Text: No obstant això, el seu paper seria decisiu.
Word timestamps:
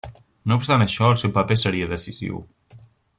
No 0.51 0.55
obstant 0.61 0.83
això, 0.85 1.09
el 1.15 1.19
seu 1.23 1.35
paper 1.37 1.59
seria 1.65 1.91
decisiu. 1.95 2.43